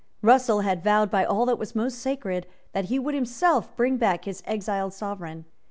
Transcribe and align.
Russell 0.23 0.61
had 0.61 0.83
vowed 0.83 1.11
by 1.11 1.23
all 1.23 1.45
that 1.45 1.59
was 1.59 1.75
most 1.75 1.99
sacred 1.99 2.47
that 2.71 2.85
he 2.85 2.97
would 2.97 3.13
himself 3.13 3.75
bring 3.75 3.97
back 3.97 4.25
his 4.25 4.41
exiled 4.47 4.95
Sovereign. 4.95 5.45